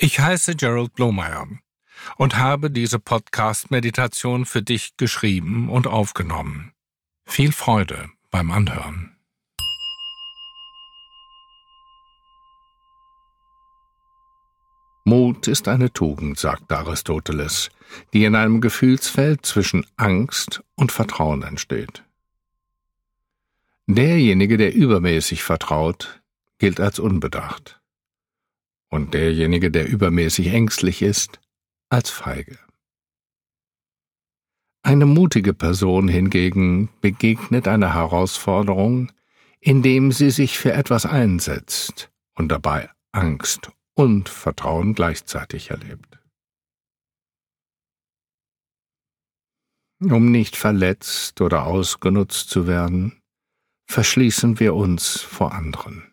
[0.00, 1.48] Ich heiße Gerald Blomeyer
[2.18, 6.70] und habe diese Podcast-Meditation für dich geschrieben und aufgenommen.
[7.26, 9.16] Viel Freude beim Anhören.
[15.04, 17.70] Mut ist eine Tugend, sagt Aristoteles,
[18.12, 22.04] die in einem Gefühlsfeld zwischen Angst und Vertrauen entsteht.
[23.88, 26.22] Derjenige, der übermäßig vertraut,
[26.58, 27.78] gilt als unbedacht
[28.90, 31.40] und derjenige, der übermäßig ängstlich ist,
[31.90, 32.58] als feige.
[34.82, 39.12] Eine mutige Person hingegen begegnet einer Herausforderung,
[39.60, 46.18] indem sie sich für etwas einsetzt und dabei Angst und Vertrauen gleichzeitig erlebt.
[50.00, 53.20] Um nicht verletzt oder ausgenutzt zu werden,
[53.90, 56.07] verschließen wir uns vor anderen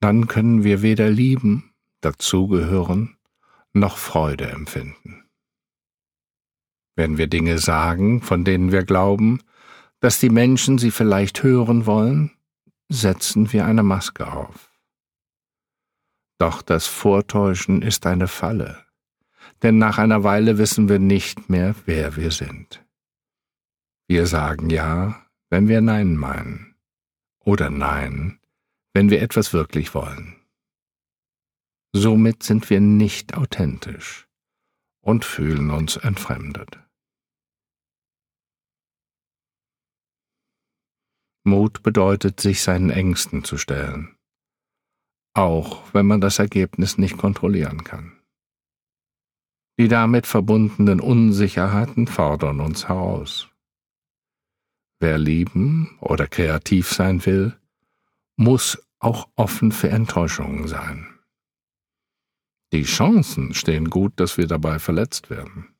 [0.00, 3.16] dann können wir weder lieben, dazugehören,
[3.72, 5.24] noch Freude empfinden.
[6.96, 9.40] Wenn wir Dinge sagen, von denen wir glauben,
[10.00, 12.32] dass die Menschen sie vielleicht hören wollen,
[12.88, 14.72] setzen wir eine Maske auf.
[16.38, 18.84] Doch das Vortäuschen ist eine Falle,
[19.62, 22.84] denn nach einer Weile wissen wir nicht mehr, wer wir sind.
[24.06, 26.76] Wir sagen Ja, wenn wir Nein meinen,
[27.40, 28.37] oder Nein,
[28.98, 30.34] wenn wir etwas wirklich wollen.
[31.94, 34.26] Somit sind wir nicht authentisch
[35.00, 36.80] und fühlen uns entfremdet.
[41.44, 44.16] Mut bedeutet, sich seinen Ängsten zu stellen,
[45.32, 48.20] auch wenn man das Ergebnis nicht kontrollieren kann.
[49.78, 53.48] Die damit verbundenen Unsicherheiten fordern uns heraus.
[54.98, 57.56] Wer lieben oder kreativ sein will,
[58.36, 61.18] muss auch offen für Enttäuschungen sein.
[62.72, 65.74] Die Chancen stehen gut, dass wir dabei verletzt werden.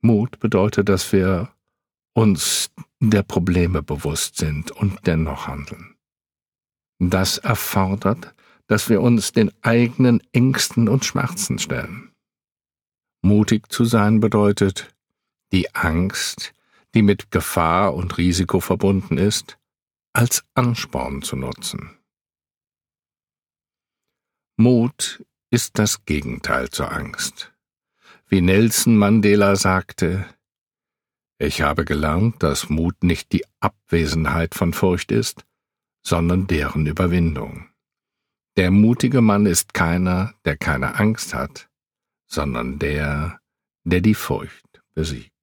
[0.00, 1.52] Mut bedeutet, dass wir
[2.14, 2.70] uns
[3.00, 5.96] der Probleme bewusst sind und dennoch handeln.
[6.98, 8.34] Das erfordert,
[8.68, 12.12] dass wir uns den eigenen Ängsten und Schmerzen stellen.
[13.22, 14.94] Mutig zu sein bedeutet,
[15.52, 16.54] die Angst,
[16.96, 19.58] die mit Gefahr und Risiko verbunden ist,
[20.14, 21.90] als Ansporn zu nutzen.
[24.56, 27.52] Mut ist das Gegenteil zur Angst.
[28.28, 30.24] Wie Nelson Mandela sagte,
[31.38, 35.44] ich habe gelernt, dass Mut nicht die Abwesenheit von Furcht ist,
[36.02, 37.68] sondern deren Überwindung.
[38.56, 41.68] Der mutige Mann ist keiner, der keine Angst hat,
[42.26, 43.38] sondern der,
[43.84, 45.35] der die Furcht besiegt.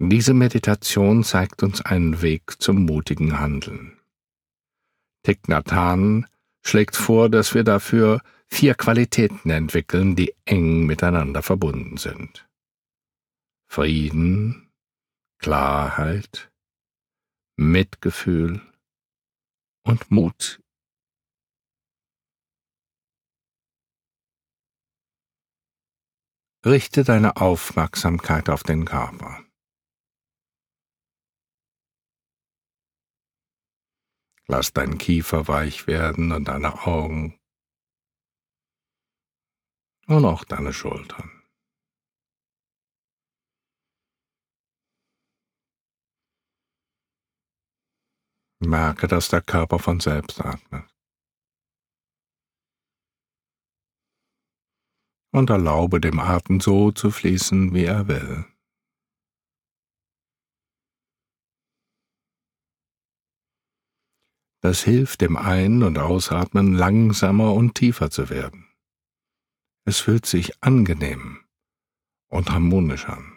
[0.00, 3.98] Diese Meditation zeigt uns einen Weg zum mutigen Handeln.
[5.24, 5.38] Thich
[6.62, 12.48] schlägt vor, dass wir dafür vier Qualitäten entwickeln, die eng miteinander verbunden sind.
[13.66, 14.70] Frieden,
[15.38, 16.50] Klarheit,
[17.56, 18.62] Mitgefühl
[19.82, 20.60] und Mut.
[26.64, 29.47] Richte deine Aufmerksamkeit auf den Körper.
[34.50, 37.38] Lass deinen Kiefer weich werden und deine Augen
[40.06, 41.30] und auch deine Schultern.
[48.60, 50.84] Merke, dass der Körper von selbst atmet.
[55.30, 58.46] Und erlaube dem Atem so zu fließen, wie er will.
[64.68, 68.66] Das hilft dem Ein- und Ausatmen langsamer und tiefer zu werden.
[69.86, 71.38] Es fühlt sich angenehm
[72.28, 73.32] und harmonisch an.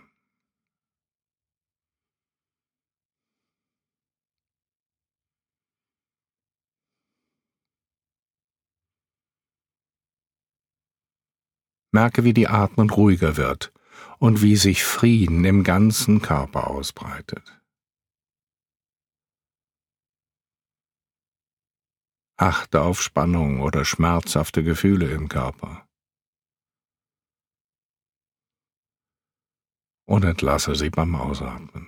[11.94, 13.72] Merke, wie die Atmung ruhiger wird
[14.20, 17.61] und wie sich Frieden im ganzen Körper ausbreitet.
[22.42, 25.88] Achte auf Spannung oder schmerzhafte Gefühle im Körper.
[30.08, 31.88] Und entlasse sie beim Ausatmen.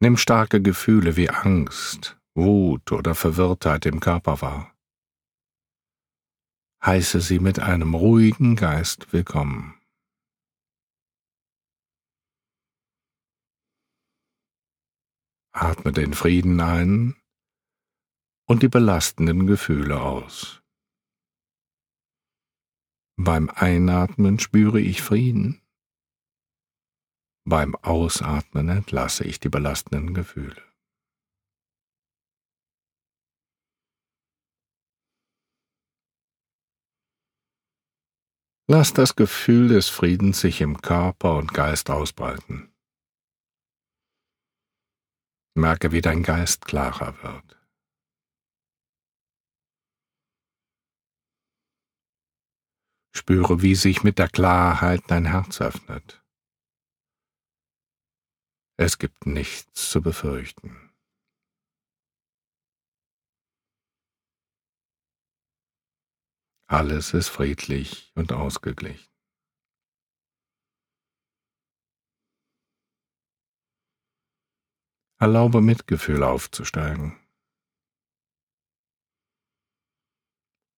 [0.00, 4.74] Nimm starke Gefühle wie Angst, Wut oder Verwirrtheit im Körper wahr.
[6.84, 9.80] heiße sie mit einem ruhigen Geist willkommen.
[15.54, 17.14] Atme den Frieden ein
[18.48, 20.62] und die belastenden Gefühle aus.
[23.16, 25.62] Beim Einatmen spüre ich Frieden.
[27.46, 30.60] Beim Ausatmen entlasse ich die belastenden Gefühle.
[38.66, 42.73] Lass das Gefühl des Friedens sich im Körper und Geist ausbreiten.
[45.56, 47.60] Merke, wie dein Geist klarer wird.
[53.16, 56.24] Spüre, wie sich mit der Klarheit dein Herz öffnet.
[58.76, 60.92] Es gibt nichts zu befürchten.
[66.66, 69.13] Alles ist friedlich und ausgeglichen.
[75.24, 77.18] Erlaube Mitgefühl aufzusteigen.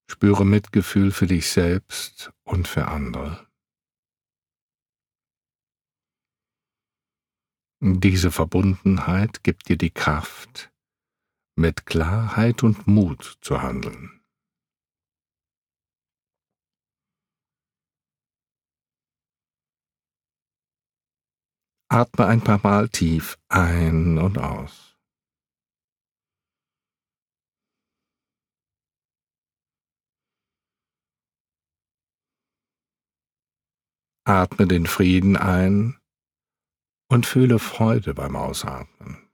[0.08, 3.44] Spüre Mitgefühl für dich selbst und für andere.
[7.80, 10.72] Diese Verbundenheit gibt dir die Kraft,
[11.56, 14.15] mit Klarheit und Mut zu handeln.
[21.88, 24.96] Atme ein paar Mal tief ein und aus.
[34.24, 36.00] Atme den Frieden ein
[37.08, 39.30] und fühle Freude beim Ausatmen.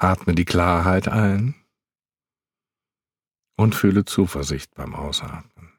[0.00, 1.54] Atme die Klarheit ein
[3.58, 5.72] und fühle Zuversicht beim Ausatmen.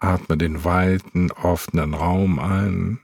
[0.00, 3.00] Atme den weiten, offenen Raum ein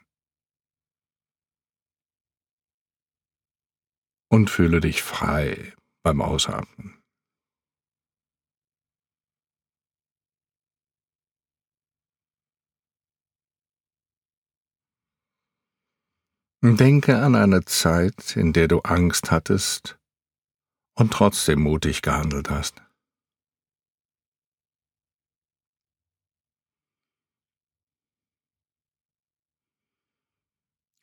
[4.31, 6.98] und fühle dich frei beim Ausatmen.
[16.61, 19.97] Denke an eine Zeit, in der du Angst hattest
[20.97, 22.83] und trotzdem mutig gehandelt hast.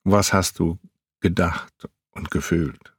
[0.03, 0.77] Was hast du
[1.21, 2.94] gedacht und gefühlt?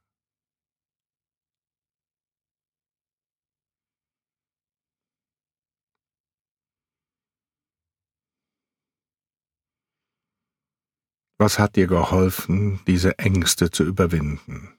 [11.39, 14.73] Was hat dir geholfen, diese Ängste zu überwinden?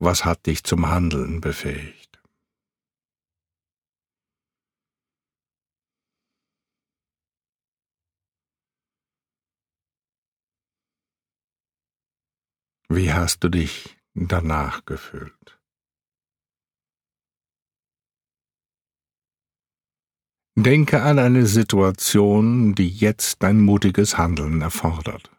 [0.00, 2.22] Was hat dich zum Handeln befähigt?
[12.90, 15.60] Wie hast du dich danach gefühlt.
[20.56, 25.30] Denke an eine Situation, die jetzt dein mutiges Handeln erfordert.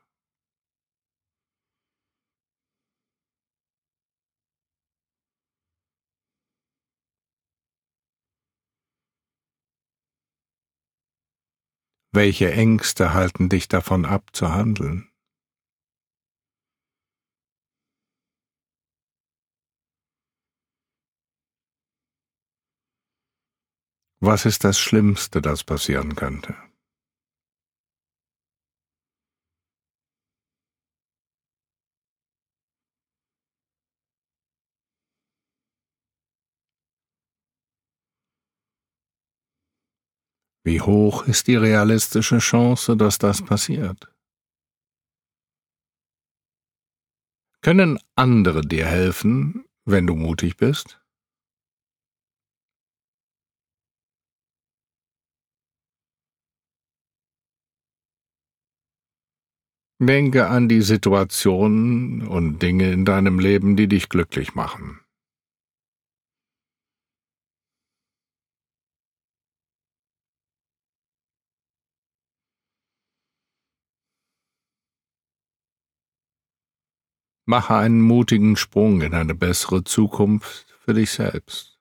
[12.11, 15.09] Welche Ängste halten dich davon ab zu handeln?
[24.21, 26.53] Was ist das Schlimmste, das passieren könnte?
[40.65, 44.13] Wie hoch ist die realistische Chance, dass das passiert?
[47.61, 51.01] Können andere dir helfen, wenn du mutig bist?
[60.01, 65.01] Denke an die Situationen und Dinge in deinem Leben, die dich glücklich machen.
[77.45, 81.78] Mache einen mutigen Sprung in eine bessere Zukunft für dich selbst.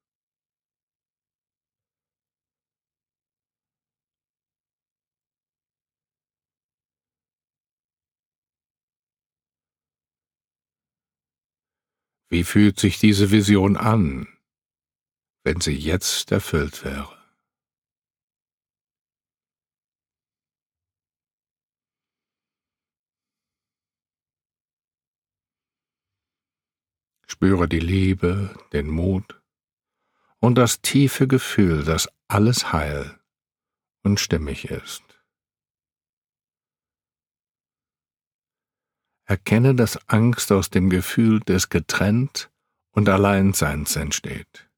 [12.31, 14.29] Wie fühlt sich diese Vision an,
[15.45, 17.17] wenn sie jetzt erfüllt wäre?
[27.27, 29.41] Spüre die Liebe, den Mut
[30.39, 33.19] und das tiefe Gefühl, dass alles heil
[34.03, 35.18] und stimmig ist.
[39.29, 42.51] Erkenne, dass Angst aus dem Gefühl des Getrennt
[42.93, 44.71] und Alleinseins entsteht.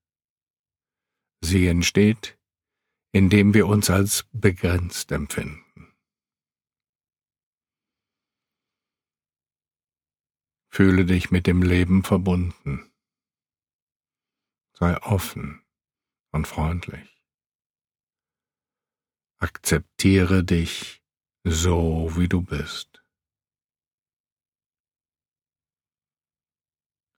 [1.41, 2.37] Sie entsteht,
[3.13, 5.95] indem wir uns als begrenzt empfinden.
[10.73, 12.91] Fühle dich mit dem Leben verbunden.
[14.73, 15.63] Sei offen
[16.33, 17.09] und freundlich.
[19.39, 21.05] Akzeptiere dich
[21.45, 22.90] so, wie du bist.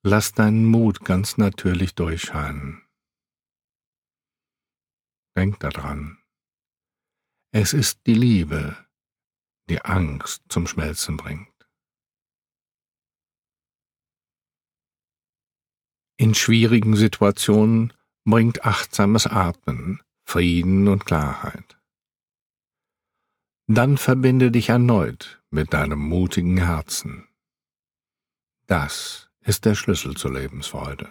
[0.04, 2.82] Lass deinen Mut ganz natürlich durchscheinen.
[5.36, 6.18] Denk daran.
[7.52, 8.76] Es ist die Liebe,
[9.68, 11.48] die Angst zum Schmelzen bringt.
[16.16, 17.92] In schwierigen Situationen
[18.24, 21.80] bringt achtsames Atmen Frieden und Klarheit.
[23.68, 27.28] Dann verbinde dich erneut mit deinem mutigen Herzen.
[28.66, 31.10] Das ist der Schlüssel zur Lebensfreude.